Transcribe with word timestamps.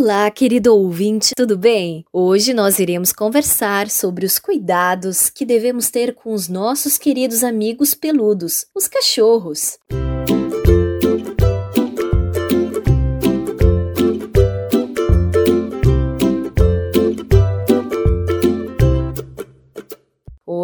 Olá, 0.00 0.30
querido 0.30 0.72
ouvinte, 0.76 1.32
tudo 1.36 1.58
bem? 1.58 2.04
Hoje 2.12 2.54
nós 2.54 2.78
iremos 2.78 3.12
conversar 3.12 3.90
sobre 3.90 4.24
os 4.24 4.38
cuidados 4.38 5.28
que 5.28 5.44
devemos 5.44 5.90
ter 5.90 6.14
com 6.14 6.32
os 6.32 6.48
nossos 6.48 6.96
queridos 6.96 7.42
amigos 7.42 7.94
peludos, 7.94 8.64
os 8.72 8.86
cachorros. 8.86 9.76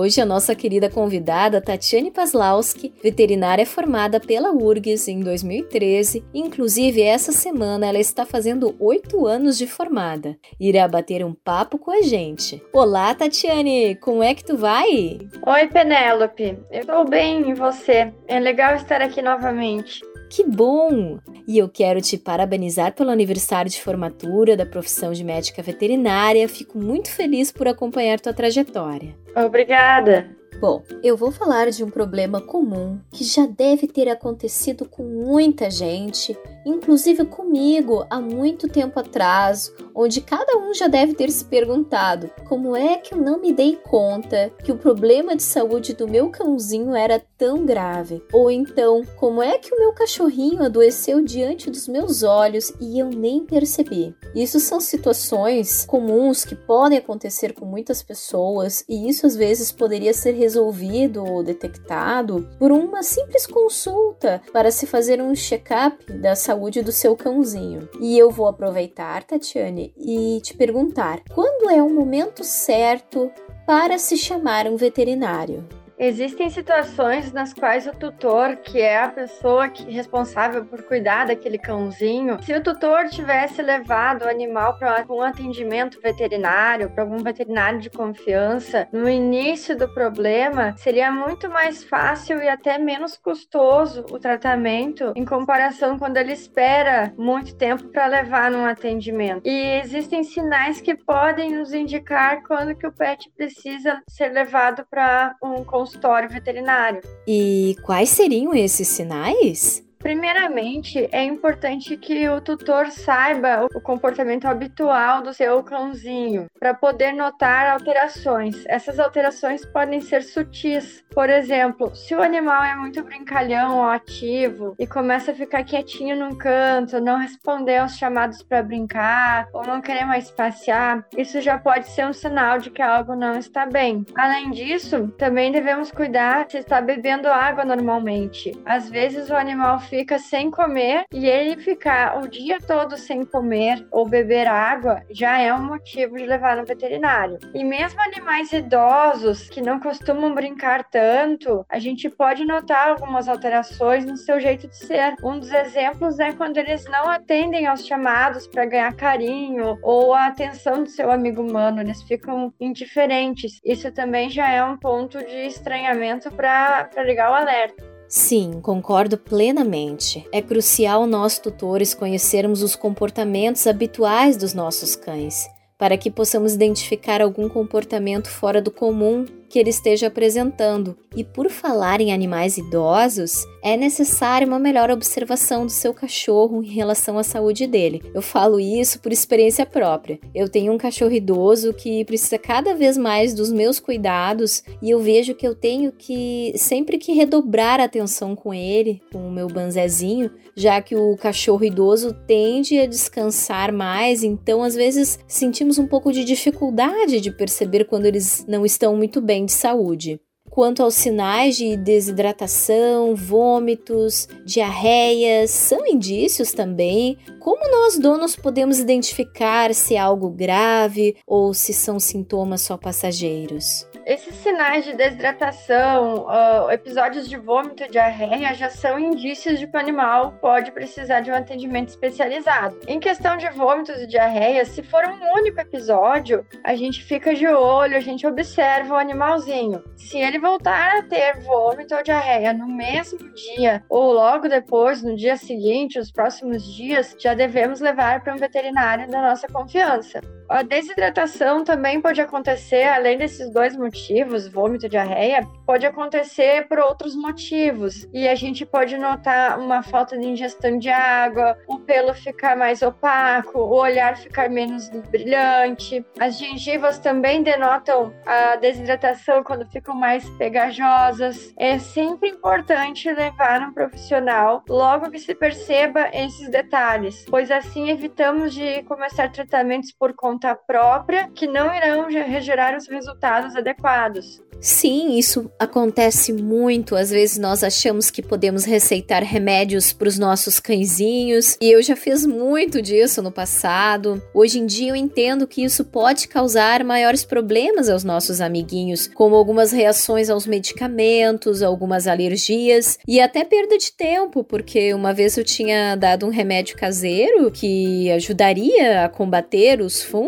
Hoje, 0.04 0.20
a 0.20 0.26
nossa 0.26 0.54
querida 0.54 0.90
convidada 0.90 1.62
Tatiane 1.62 2.10
Paslawski, 2.10 2.92
veterinária 3.02 3.64
formada 3.64 4.20
pela 4.20 4.52
URGS 4.52 5.08
em 5.08 5.20
2013, 5.20 6.22
inclusive 6.34 7.00
essa 7.00 7.32
semana 7.32 7.86
ela 7.86 7.98
está 7.98 8.26
fazendo 8.26 8.76
oito 8.78 9.26
anos 9.26 9.56
de 9.56 9.66
formada. 9.66 10.36
Irá 10.60 10.86
bater 10.86 11.24
um 11.24 11.32
papo 11.32 11.78
com 11.78 11.90
a 11.90 12.02
gente. 12.02 12.62
Olá, 12.70 13.14
Tatiane, 13.14 13.94
como 13.94 14.22
é 14.22 14.34
que 14.34 14.44
tu 14.44 14.58
vai? 14.58 15.20
Oi, 15.46 15.68
Penélope, 15.68 16.58
eu 16.70 16.80
estou 16.82 17.08
bem 17.08 17.48
e 17.48 17.54
você? 17.54 18.12
É 18.28 18.38
legal 18.38 18.74
estar 18.74 19.00
aqui 19.00 19.22
novamente. 19.22 20.02
Que 20.34 20.42
bom! 20.42 21.20
E 21.46 21.58
eu 21.58 21.68
quero 21.68 22.00
te 22.00 22.18
parabenizar 22.18 22.92
pelo 22.92 23.10
aniversário 23.10 23.70
de 23.70 23.80
formatura 23.80 24.56
da 24.56 24.66
profissão 24.66 25.12
de 25.12 25.22
médica 25.22 25.62
veterinária. 25.62 26.48
Fico 26.48 26.76
muito 26.76 27.08
feliz 27.08 27.52
por 27.52 27.68
acompanhar 27.68 28.18
tua 28.18 28.34
trajetória. 28.34 29.14
Obrigada! 29.36 30.28
Bom, 30.60 30.82
eu 31.04 31.16
vou 31.16 31.30
falar 31.30 31.70
de 31.70 31.84
um 31.84 31.90
problema 31.90 32.40
comum 32.40 32.98
que 33.12 33.22
já 33.22 33.46
deve 33.46 33.86
ter 33.86 34.08
acontecido 34.08 34.88
com 34.88 35.04
muita 35.04 35.70
gente, 35.70 36.36
inclusive 36.64 37.24
comigo 37.24 38.06
há 38.10 38.20
muito 38.20 38.68
tempo 38.68 38.98
atrás, 38.98 39.72
onde 39.94 40.20
cada 40.20 40.56
um 40.56 40.74
já 40.74 40.88
deve 40.88 41.14
ter 41.14 41.30
se 41.30 41.44
perguntado 41.44 42.30
como 42.48 42.74
é 42.74 42.96
que 42.96 43.14
eu 43.14 43.18
não 43.18 43.40
me 43.40 43.52
dei 43.52 43.76
conta 43.76 44.52
que 44.62 44.72
o 44.72 44.78
problema 44.78 45.36
de 45.36 45.42
saúde 45.42 45.92
do 45.94 46.08
meu 46.08 46.30
cãozinho 46.30 46.94
era 46.94 47.22
tão 47.38 47.64
grave, 47.64 48.22
ou 48.32 48.50
então 48.50 49.02
como 49.16 49.42
é 49.42 49.58
que 49.58 49.74
o 49.74 49.78
meu 49.78 49.92
cachorrinho 49.92 50.64
adoeceu 50.64 51.22
diante 51.22 51.70
dos 51.70 51.86
meus 51.86 52.22
olhos 52.22 52.72
e 52.80 52.98
eu 52.98 53.10
nem 53.10 53.44
percebi. 53.44 54.14
Isso 54.34 54.58
são 54.58 54.80
situações 54.80 55.84
comuns 55.84 56.44
que 56.44 56.54
podem 56.54 56.98
acontecer 56.98 57.52
com 57.52 57.64
muitas 57.64 58.02
pessoas 58.02 58.84
e 58.88 59.08
isso 59.08 59.26
às 59.26 59.36
vezes 59.36 59.70
poderia 59.70 60.12
ser 60.12 60.32
resolvido 60.32 61.24
ou 61.24 61.42
detectado 61.42 62.48
por 62.58 62.72
uma 62.72 63.02
simples 63.02 63.46
consulta 63.46 64.42
para 64.52 64.70
se 64.70 64.86
fazer 64.86 65.20
um 65.20 65.34
check-up 65.34 66.12
da 66.12 66.34
saúde 66.34 66.53
do 66.82 66.92
seu 66.92 67.16
cãozinho. 67.16 67.88
E 68.00 68.18
eu 68.18 68.30
vou 68.30 68.46
aproveitar, 68.46 69.22
Tatiane, 69.24 69.92
e 69.96 70.40
te 70.42 70.56
perguntar: 70.56 71.22
quando 71.34 71.70
é 71.70 71.82
o 71.82 71.90
momento 71.90 72.42
certo 72.44 73.30
para 73.66 73.98
se 73.98 74.16
chamar 74.16 74.66
um 74.66 74.76
veterinário? 74.76 75.66
Existem 75.98 76.50
situações 76.50 77.32
nas 77.32 77.52
quais 77.52 77.86
o 77.86 77.92
tutor, 77.92 78.56
que 78.56 78.80
é 78.80 79.02
a 79.02 79.08
pessoa 79.08 79.68
que, 79.68 79.90
responsável 79.90 80.64
por 80.64 80.82
cuidar 80.82 81.26
daquele 81.26 81.58
cãozinho, 81.58 82.42
se 82.42 82.52
o 82.52 82.62
tutor 82.62 83.08
tivesse 83.08 83.62
levado 83.62 84.24
o 84.24 84.28
animal 84.28 84.76
para 84.78 85.04
um 85.08 85.22
atendimento 85.22 86.00
veterinário, 86.00 86.90
para 86.90 87.04
algum 87.04 87.18
veterinário 87.18 87.80
de 87.80 87.90
confiança, 87.90 88.88
no 88.92 89.08
início 89.08 89.76
do 89.76 89.88
problema, 89.88 90.74
seria 90.76 91.12
muito 91.12 91.48
mais 91.48 91.84
fácil 91.84 92.42
e 92.42 92.48
até 92.48 92.76
menos 92.76 93.16
custoso 93.16 94.04
o 94.10 94.18
tratamento 94.18 95.12
em 95.14 95.24
comparação 95.24 95.98
quando 95.98 96.16
ele 96.16 96.32
espera 96.32 97.12
muito 97.16 97.54
tempo 97.54 97.84
para 97.88 98.06
levar 98.06 98.50
num 98.50 98.66
atendimento. 98.66 99.46
E 99.46 99.80
existem 99.80 100.24
sinais 100.24 100.80
que 100.80 100.96
podem 100.96 101.52
nos 101.52 101.72
indicar 101.72 102.42
quando 102.42 102.74
que 102.74 102.86
o 102.86 102.92
pet 102.92 103.30
precisa 103.36 104.02
ser 104.08 104.30
levado 104.30 104.84
para 104.90 105.36
um 105.42 105.64
consultório 105.84 106.28
veterinário. 106.28 107.02
E 107.28 107.76
quais 107.82 108.08
seriam 108.08 108.54
esses 108.54 108.88
sinais? 108.88 109.84
Primeiramente, 110.04 111.08
é 111.10 111.24
importante 111.24 111.96
que 111.96 112.28
o 112.28 112.38
tutor 112.38 112.90
saiba 112.90 113.66
o 113.74 113.80
comportamento 113.80 114.44
habitual 114.44 115.22
do 115.22 115.32
seu 115.32 115.64
cãozinho 115.64 116.44
para 116.60 116.74
poder 116.74 117.12
notar 117.14 117.70
alterações. 117.70 118.66
Essas 118.66 118.98
alterações 118.98 119.64
podem 119.64 120.02
ser 120.02 120.22
sutis. 120.22 121.02
Por 121.10 121.30
exemplo, 121.30 121.96
se 121.96 122.14
o 122.14 122.20
animal 122.20 122.62
é 122.62 122.76
muito 122.76 123.02
brincalhão 123.02 123.78
ou 123.78 123.84
ativo 123.84 124.74
e 124.78 124.86
começa 124.86 125.30
a 125.30 125.34
ficar 125.34 125.64
quietinho 125.64 126.16
num 126.16 126.36
canto, 126.36 127.00
não 127.00 127.18
responder 127.18 127.78
aos 127.78 127.96
chamados 127.96 128.42
para 128.42 128.62
brincar 128.62 129.48
ou 129.54 129.66
não 129.66 129.80
querer 129.80 130.04
mais 130.04 130.30
passear, 130.30 131.02
isso 131.16 131.40
já 131.40 131.56
pode 131.56 131.88
ser 131.88 132.06
um 132.06 132.12
sinal 132.12 132.58
de 132.58 132.70
que 132.70 132.82
algo 132.82 133.16
não 133.16 133.38
está 133.38 133.64
bem. 133.64 134.04
Além 134.14 134.50
disso, 134.50 135.08
também 135.16 135.50
devemos 135.50 135.90
cuidar 135.90 136.44
se 136.50 136.58
está 136.58 136.78
bebendo 136.82 137.26
água 137.26 137.64
normalmente. 137.64 138.52
Às 138.66 138.90
vezes 138.90 139.30
o 139.30 139.34
animal 139.34 139.80
fica 139.80 139.93
sem 140.18 140.50
comer 140.50 141.04
e 141.12 141.26
ele 141.26 141.56
ficar 141.56 142.20
o 142.20 142.28
dia 142.28 142.58
todo 142.58 142.96
sem 142.96 143.24
comer 143.24 143.86
ou 143.90 144.08
beber 144.08 144.48
água 144.48 145.02
já 145.10 145.38
é 145.38 145.54
um 145.54 145.62
motivo 145.62 146.16
de 146.16 146.26
levar 146.26 146.56
no 146.56 146.64
veterinário. 146.64 147.38
E 147.54 147.62
mesmo 147.62 148.00
animais 148.00 148.52
idosos 148.52 149.48
que 149.48 149.60
não 149.60 149.78
costumam 149.78 150.34
brincar 150.34 150.84
tanto, 150.84 151.64
a 151.68 151.78
gente 151.78 152.10
pode 152.10 152.44
notar 152.44 152.88
algumas 152.88 153.28
alterações 153.28 154.04
no 154.04 154.16
seu 154.16 154.40
jeito 154.40 154.66
de 154.66 154.76
ser. 154.76 155.14
Um 155.22 155.38
dos 155.38 155.52
exemplos 155.52 156.18
é 156.18 156.32
quando 156.32 156.56
eles 156.56 156.84
não 156.86 157.08
atendem 157.08 157.66
aos 157.66 157.86
chamados 157.86 158.48
para 158.48 158.66
ganhar 158.66 158.94
carinho 158.96 159.78
ou 159.82 160.12
a 160.12 160.26
atenção 160.26 160.82
do 160.82 160.88
seu 160.88 161.10
amigo 161.10 161.42
humano, 161.42 161.80
eles 161.80 162.02
ficam 162.02 162.52
indiferentes. 162.60 163.60
Isso 163.64 163.92
também 163.92 164.28
já 164.28 164.50
é 164.50 164.64
um 164.64 164.76
ponto 164.76 165.18
de 165.18 165.46
estranhamento 165.46 166.30
para 166.32 166.90
ligar 167.04 167.30
o 167.30 167.34
alerta. 167.34 167.93
Sim, 168.16 168.60
concordo 168.62 169.18
plenamente. 169.18 170.24
É 170.30 170.40
crucial 170.40 171.04
nós 171.04 171.40
tutores 171.40 171.94
conhecermos 171.94 172.62
os 172.62 172.76
comportamentos 172.76 173.66
habituais 173.66 174.36
dos 174.36 174.54
nossos 174.54 174.94
cães, 174.94 175.48
para 175.76 175.98
que 175.98 176.12
possamos 176.12 176.54
identificar 176.54 177.20
algum 177.20 177.48
comportamento 177.48 178.30
fora 178.30 178.62
do 178.62 178.70
comum 178.70 179.24
que 179.54 179.58
ele 179.60 179.70
esteja 179.70 180.08
apresentando. 180.08 180.98
E 181.14 181.22
por 181.22 181.48
falar 181.48 182.00
em 182.00 182.12
animais 182.12 182.58
idosos, 182.58 183.46
é 183.62 183.76
necessária 183.76 184.44
uma 184.44 184.58
melhor 184.58 184.90
observação 184.90 185.64
do 185.64 185.70
seu 185.70 185.94
cachorro 185.94 186.60
em 186.60 186.72
relação 186.72 187.16
à 187.16 187.22
saúde 187.22 187.64
dele. 187.64 188.02
Eu 188.12 188.20
falo 188.20 188.58
isso 188.58 188.98
por 188.98 189.12
experiência 189.12 189.64
própria. 189.64 190.18
Eu 190.34 190.48
tenho 190.48 190.72
um 190.72 190.76
cachorro 190.76 191.12
idoso 191.12 191.72
que 191.72 192.04
precisa 192.04 192.36
cada 192.36 192.74
vez 192.74 192.98
mais 192.98 193.32
dos 193.32 193.52
meus 193.52 193.78
cuidados 193.78 194.64
e 194.82 194.90
eu 194.90 194.98
vejo 194.98 195.36
que 195.36 195.46
eu 195.46 195.54
tenho 195.54 195.92
que 195.92 196.52
sempre 196.56 196.98
que 196.98 197.12
redobrar 197.12 197.78
a 197.78 197.84
atenção 197.84 198.34
com 198.34 198.52
ele, 198.52 199.00
com 199.12 199.28
o 199.28 199.30
meu 199.30 199.46
banzezinho, 199.46 200.32
já 200.56 200.82
que 200.82 200.96
o 200.96 201.16
cachorro 201.16 201.64
idoso 201.64 202.12
tende 202.26 202.78
a 202.80 202.86
descansar 202.86 203.72
mais, 203.72 204.24
então 204.24 204.64
às 204.64 204.74
vezes 204.74 205.18
sentimos 205.28 205.78
um 205.78 205.86
pouco 205.86 206.12
de 206.12 206.24
dificuldade 206.24 207.20
de 207.20 207.30
perceber 207.30 207.84
quando 207.84 208.06
eles 208.06 208.44
não 208.48 208.66
estão 208.66 208.96
muito 208.96 209.20
bem 209.20 209.43
de 209.44 209.52
saúde. 209.52 210.20
Quanto 210.50 210.84
aos 210.84 210.94
sinais 210.94 211.56
de 211.56 211.76
desidratação, 211.76 213.16
vômitos, 213.16 214.28
diarreias, 214.44 215.50
são 215.50 215.84
indícios 215.84 216.52
também. 216.52 217.18
Como 217.40 217.68
nós 217.68 217.98
donos 217.98 218.36
podemos 218.36 218.78
identificar 218.78 219.74
se 219.74 219.96
é 219.96 219.98
algo 219.98 220.30
grave 220.30 221.16
ou 221.26 221.52
se 221.52 221.72
são 221.72 221.98
sintomas 221.98 222.60
só 222.60 222.76
passageiros? 222.76 223.84
Esses 224.06 224.34
sinais 224.34 224.84
de 224.84 224.92
desidratação, 224.92 226.26
uh, 226.26 226.70
episódios 226.70 227.26
de 227.26 227.38
vômito 227.38 227.84
e 227.84 227.88
diarreia 227.88 228.52
já 228.52 228.68
são 228.68 228.98
indícios 228.98 229.58
de 229.58 229.66
que 229.66 229.74
o 229.74 229.80
animal 229.80 230.32
pode 230.42 230.72
precisar 230.72 231.20
de 231.20 231.30
um 231.30 231.34
atendimento 231.34 231.88
especializado. 231.88 232.78
Em 232.86 233.00
questão 233.00 233.38
de 233.38 233.48
vômitos 233.48 234.02
e 234.02 234.06
diarreia, 234.06 234.66
se 234.66 234.82
for 234.82 235.04
um 235.06 235.32
único 235.38 235.58
episódio, 235.58 236.44
a 236.62 236.74
gente 236.74 237.02
fica 237.02 237.34
de 237.34 237.46
olho, 237.46 237.96
a 237.96 238.00
gente 238.00 238.26
observa 238.26 238.94
o 238.94 238.98
animalzinho. 238.98 239.82
Se 239.96 240.18
ele 240.18 240.38
voltar 240.38 240.98
a 240.98 241.02
ter 241.02 241.40
vômito 241.40 241.94
ou 241.94 242.02
diarreia 242.02 242.52
no 242.52 242.66
mesmo 242.66 243.32
dia 243.32 243.82
ou 243.88 244.12
logo 244.12 244.48
depois, 244.48 245.02
no 245.02 245.16
dia 245.16 245.38
seguinte, 245.38 245.98
os 245.98 246.12
próximos 246.12 246.62
dias, 246.74 247.16
já 247.18 247.32
devemos 247.32 247.80
levar 247.80 248.22
para 248.22 248.34
um 248.34 248.38
veterinário 248.38 249.08
da 249.08 249.22
nossa 249.22 249.48
confiança. 249.48 250.20
A 250.48 250.62
desidratação 250.62 251.64
também 251.64 252.00
pode 252.00 252.20
acontecer, 252.20 252.82
além 252.84 253.16
desses 253.16 253.50
dois 253.50 253.76
motivos, 253.76 254.46
vômito 254.46 254.86
e 254.86 254.88
diarreia, 254.88 255.46
pode 255.66 255.86
acontecer 255.86 256.68
por 256.68 256.78
outros 256.78 257.16
motivos. 257.16 258.06
E 258.12 258.28
a 258.28 258.34
gente 258.34 258.66
pode 258.66 258.98
notar 258.98 259.58
uma 259.58 259.82
falta 259.82 260.18
de 260.18 260.26
ingestão 260.26 260.78
de 260.78 260.90
água, 260.90 261.56
o 261.66 261.78
pelo 261.78 262.12
ficar 262.12 262.56
mais 262.56 262.82
opaco, 262.82 263.58
o 263.58 263.74
olhar 263.74 264.16
ficar 264.16 264.50
menos 264.50 264.90
brilhante. 265.10 266.04
As 266.20 266.38
gengivas 266.38 266.98
também 266.98 267.42
denotam 267.42 268.12
a 268.26 268.56
desidratação 268.56 269.42
quando 269.42 269.66
ficam 269.70 269.94
mais 269.94 270.28
pegajosas. 270.30 271.54
É 271.56 271.78
sempre 271.78 272.28
importante 272.28 273.10
levar 273.10 273.62
um 273.62 273.72
profissional 273.72 274.62
logo 274.68 275.10
que 275.10 275.18
se 275.18 275.34
perceba 275.34 276.10
esses 276.12 276.50
detalhes, 276.50 277.24
pois 277.28 277.50
assim 277.50 277.90
evitamos 277.90 278.52
de 278.52 278.82
começar 278.82 279.30
tratamentos 279.32 279.92
por 279.92 280.12
conta 280.14 280.33
própria 280.54 281.28
que 281.34 281.46
não 281.46 281.74
irão 281.74 282.10
gerar 282.40 282.76
os 282.76 282.88
resultados 282.88 283.56
adequados. 283.56 284.42
Sim, 284.60 285.18
isso 285.18 285.50
acontece 285.58 286.32
muito. 286.32 286.96
Às 286.96 287.10
vezes 287.10 287.36
nós 287.36 287.62
achamos 287.62 288.10
que 288.10 288.22
podemos 288.22 288.64
receitar 288.64 289.22
remédios 289.22 289.92
para 289.92 290.08
os 290.08 290.18
nossos 290.18 290.58
cãezinhos, 290.58 291.58
e 291.60 291.70
eu 291.70 291.82
já 291.82 291.94
fiz 291.94 292.24
muito 292.24 292.80
disso 292.80 293.20
no 293.20 293.30
passado. 293.30 294.22
Hoje 294.32 294.58
em 294.58 294.64
dia 294.64 294.92
eu 294.92 294.96
entendo 294.96 295.46
que 295.46 295.62
isso 295.62 295.84
pode 295.84 296.28
causar 296.28 296.82
maiores 296.82 297.24
problemas 297.26 297.90
aos 297.90 298.04
nossos 298.04 298.40
amiguinhos, 298.40 299.06
como 299.08 299.36
algumas 299.36 299.70
reações 299.70 300.30
aos 300.30 300.46
medicamentos, 300.46 301.62
algumas 301.62 302.06
alergias 302.06 302.98
e 303.06 303.20
até 303.20 303.44
perda 303.44 303.76
de 303.76 303.92
tempo, 303.92 304.42
porque 304.42 304.94
uma 304.94 305.12
vez 305.12 305.36
eu 305.36 305.44
tinha 305.44 305.94
dado 305.94 306.24
um 306.24 306.30
remédio 306.30 306.76
caseiro 306.76 307.50
que 307.50 308.10
ajudaria 308.12 309.04
a 309.04 309.08
combater 309.10 309.82
os 309.82 310.02
fungos 310.02 310.23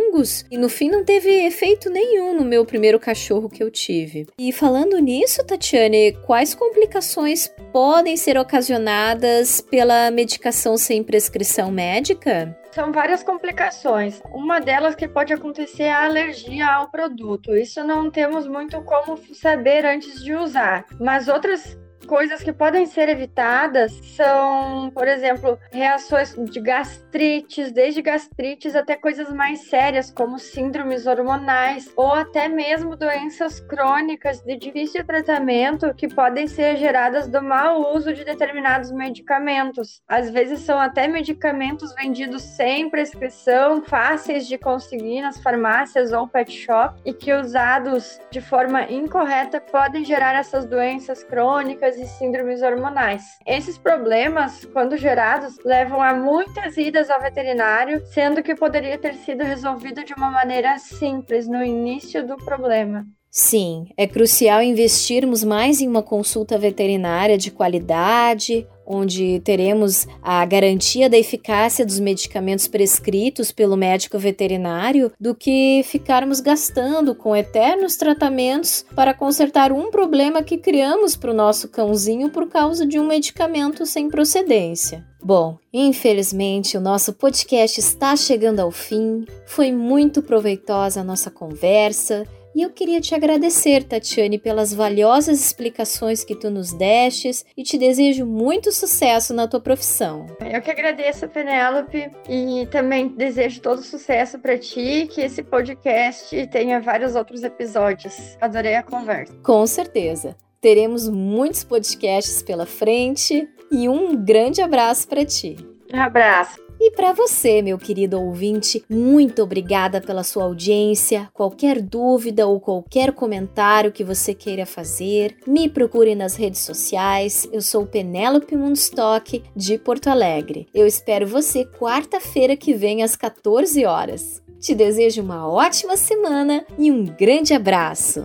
e 0.50 0.58
no 0.58 0.68
fim 0.68 0.90
não 0.90 1.04
teve 1.04 1.28
efeito 1.46 1.90
nenhum 1.90 2.34
no 2.34 2.44
meu 2.44 2.64
primeiro 2.64 2.98
cachorro 2.98 3.48
que 3.48 3.62
eu 3.62 3.70
tive. 3.70 4.26
E 4.38 4.52
falando 4.52 4.98
nisso, 4.98 5.44
Tatiane, 5.44 6.12
quais 6.24 6.54
complicações 6.54 7.48
podem 7.72 8.16
ser 8.16 8.38
ocasionadas 8.38 9.60
pela 9.60 10.10
medicação 10.10 10.76
sem 10.76 11.02
prescrição 11.02 11.70
médica? 11.70 12.56
São 12.72 12.92
várias 12.92 13.22
complicações. 13.22 14.20
Uma 14.30 14.60
delas 14.60 14.94
que 14.94 15.08
pode 15.08 15.32
acontecer 15.32 15.84
é 15.84 15.92
a 15.92 16.04
alergia 16.04 16.66
ao 16.66 16.90
produto. 16.90 17.56
Isso 17.56 17.82
não 17.82 18.10
temos 18.10 18.46
muito 18.46 18.82
como 18.82 19.16
saber 19.34 19.86
antes 19.86 20.22
de 20.22 20.34
usar. 20.34 20.84
Mas 21.00 21.26
outras 21.26 21.78
coisas 22.06 22.42
que 22.42 22.52
podem 22.52 22.86
ser 22.86 23.08
evitadas 23.08 23.92
são, 24.16 24.90
por 24.90 25.08
exemplo, 25.08 25.58
reações 25.72 26.34
de 26.34 26.60
gastrites, 26.60 27.72
desde 27.72 28.00
gastrites 28.00 28.74
até 28.76 28.94
coisas 28.96 29.32
mais 29.32 29.68
sérias, 29.68 30.10
como 30.10 30.38
síndromes 30.38 31.06
hormonais, 31.06 31.92
ou 31.96 32.12
até 32.12 32.48
mesmo 32.48 32.96
doenças 32.96 33.60
crônicas 33.60 34.40
de 34.42 34.56
difícil 34.56 35.04
tratamento 35.04 35.92
que 35.94 36.08
podem 36.08 36.46
ser 36.46 36.76
geradas 36.76 37.28
do 37.28 37.42
mau 37.42 37.94
uso 37.94 38.12
de 38.12 38.24
determinados 38.24 38.92
medicamentos. 38.92 40.00
Às 40.08 40.30
vezes 40.30 40.60
são 40.60 40.78
até 40.78 41.08
medicamentos 41.08 41.94
vendidos 41.94 42.42
sem 42.42 42.88
prescrição, 42.88 43.82
fáceis 43.84 44.46
de 44.46 44.56
conseguir 44.56 45.22
nas 45.22 45.42
farmácias 45.42 46.12
ou 46.12 46.28
pet 46.28 46.52
shop, 46.52 47.00
e 47.04 47.12
que 47.12 47.32
usados 47.32 48.20
de 48.30 48.40
forma 48.40 48.84
incorreta 48.84 49.60
podem 49.60 50.04
gerar 50.04 50.34
essas 50.34 50.64
doenças 50.66 51.24
crônicas 51.24 51.95
e 51.98 52.06
síndromes 52.06 52.62
hormonais. 52.62 53.22
Esses 53.46 53.78
problemas, 53.78 54.64
quando 54.66 54.96
gerados, 54.96 55.56
levam 55.64 56.00
a 56.02 56.14
muitas 56.14 56.76
idas 56.76 57.10
ao 57.10 57.20
veterinário, 57.20 58.04
sendo 58.06 58.42
que 58.42 58.54
poderia 58.54 58.98
ter 58.98 59.14
sido 59.14 59.44
resolvido 59.44 60.04
de 60.04 60.14
uma 60.14 60.30
maneira 60.30 60.78
simples 60.78 61.46
no 61.48 61.62
início 61.62 62.26
do 62.26 62.36
problema. 62.36 63.06
Sim, 63.30 63.86
é 63.98 64.06
crucial 64.06 64.62
investirmos 64.62 65.44
mais 65.44 65.82
em 65.82 65.88
uma 65.88 66.02
consulta 66.02 66.56
veterinária 66.56 67.36
de 67.36 67.50
qualidade, 67.50 68.66
onde 68.86 69.40
teremos 69.40 70.06
a 70.22 70.44
garantia 70.46 71.10
da 71.10 71.18
eficácia 71.18 71.84
dos 71.84 71.98
medicamentos 71.98 72.68
prescritos 72.68 73.50
pelo 73.50 73.76
médico 73.76 74.18
veterinário, 74.18 75.12
do 75.20 75.34
que 75.34 75.82
ficarmos 75.84 76.40
gastando 76.40 77.14
com 77.14 77.34
eternos 77.34 77.96
tratamentos 77.96 78.84
para 78.94 79.12
consertar 79.12 79.72
um 79.72 79.90
problema 79.90 80.42
que 80.42 80.56
criamos 80.56 81.16
para 81.16 81.32
o 81.32 81.34
nosso 81.34 81.68
cãozinho 81.68 82.30
por 82.30 82.48
causa 82.48 82.86
de 82.86 82.98
um 82.98 83.06
medicamento 83.06 83.84
sem 83.84 84.08
procedência. 84.08 85.04
Bom, 85.22 85.58
infelizmente 85.72 86.76
o 86.76 86.80
nosso 86.80 87.12
podcast 87.12 87.80
está 87.80 88.14
chegando 88.14 88.60
ao 88.60 88.70
fim. 88.70 89.24
Foi 89.44 89.72
muito 89.72 90.22
proveitosa 90.22 91.00
a 91.00 91.04
nossa 91.04 91.30
conversa. 91.32 92.24
E 92.56 92.62
eu 92.62 92.70
queria 92.70 93.02
te 93.02 93.14
agradecer, 93.14 93.84
Tatiane, 93.84 94.38
pelas 94.38 94.72
valiosas 94.72 95.38
explicações 95.38 96.24
que 96.24 96.34
tu 96.34 96.48
nos 96.48 96.72
destes 96.72 97.44
e 97.54 97.62
te 97.62 97.76
desejo 97.76 98.24
muito 98.24 98.72
sucesso 98.72 99.34
na 99.34 99.46
tua 99.46 99.60
profissão. 99.60 100.24
Eu 100.40 100.62
que 100.62 100.70
agradeço, 100.70 101.28
Penélope, 101.28 102.10
e 102.26 102.66
também 102.70 103.08
desejo 103.08 103.60
todo 103.60 103.82
sucesso 103.82 104.38
para 104.38 104.56
ti, 104.56 105.06
que 105.12 105.20
esse 105.20 105.42
podcast 105.42 106.46
tenha 106.46 106.80
vários 106.80 107.14
outros 107.14 107.42
episódios. 107.42 108.38
Adorei 108.40 108.76
a 108.76 108.82
conversa. 108.82 109.34
Com 109.42 109.66
certeza. 109.66 110.34
Teremos 110.58 111.10
muitos 111.10 111.62
podcasts 111.62 112.42
pela 112.42 112.64
frente 112.64 113.46
e 113.70 113.86
um 113.86 114.16
grande 114.16 114.62
abraço 114.62 115.06
para 115.06 115.26
ti. 115.26 115.56
Um 115.92 116.00
abraço. 116.00 116.65
E 116.78 116.90
para 116.90 117.12
você, 117.12 117.62
meu 117.62 117.78
querido 117.78 118.20
ouvinte, 118.20 118.84
muito 118.88 119.42
obrigada 119.42 120.00
pela 120.00 120.22
sua 120.22 120.44
audiência. 120.44 121.28
Qualquer 121.32 121.80
dúvida 121.80 122.46
ou 122.46 122.60
qualquer 122.60 123.12
comentário 123.12 123.92
que 123.92 124.04
você 124.04 124.34
queira 124.34 124.66
fazer, 124.66 125.36
me 125.46 125.68
procure 125.68 126.14
nas 126.14 126.36
redes 126.36 126.60
sociais. 126.60 127.48
Eu 127.52 127.62
sou 127.62 127.86
Penélope 127.86 128.56
Mundstock, 128.56 129.42
de 129.54 129.78
Porto 129.78 130.08
Alegre. 130.08 130.66
Eu 130.74 130.86
espero 130.86 131.26
você 131.26 131.64
quarta-feira 131.64 132.56
que 132.56 132.74
vem 132.74 133.02
às 133.02 133.16
14 133.16 133.84
horas. 133.84 134.42
Te 134.60 134.74
desejo 134.74 135.22
uma 135.22 135.48
ótima 135.48 135.96
semana 135.96 136.64
e 136.78 136.90
um 136.90 137.04
grande 137.04 137.54
abraço! 137.54 138.24